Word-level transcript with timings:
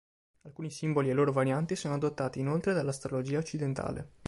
Alcuni 0.47 0.71
simboli 0.71 1.11
e 1.11 1.13
loro 1.13 1.31
varianti 1.31 1.75
sono 1.75 1.93
adottati 1.93 2.39
inoltre 2.39 2.73
dall'astrologia 2.73 3.37
occidentale. 3.37 4.13